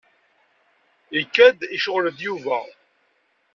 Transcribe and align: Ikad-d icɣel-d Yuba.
Ikad-d 1.19 1.59
icɣel-d 1.75 2.19
Yuba. 2.25 2.59